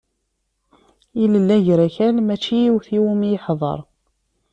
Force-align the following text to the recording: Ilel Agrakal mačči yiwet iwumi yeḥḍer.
Ilel 1.23 1.49
Agrakal 1.57 2.15
mačči 2.27 2.55
yiwet 2.63 2.87
iwumi 2.97 3.27
yeḥḍer. 3.31 3.79